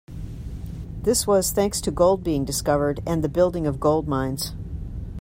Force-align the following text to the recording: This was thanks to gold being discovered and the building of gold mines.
This 1.03 1.27
was 1.27 1.51
thanks 1.51 1.79
to 1.81 1.91
gold 1.91 2.23
being 2.23 2.43
discovered 2.43 3.01
and 3.05 3.23
the 3.23 3.29
building 3.29 3.67
of 3.67 3.79
gold 3.79 4.07
mines. 4.07 4.51